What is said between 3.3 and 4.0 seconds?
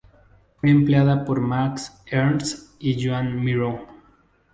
Miró.